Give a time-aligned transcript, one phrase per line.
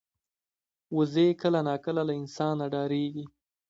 [0.95, 3.25] وزې کله ناکله له انسانه ډاریږي